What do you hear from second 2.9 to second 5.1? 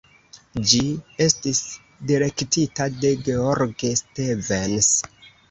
de George Stevens.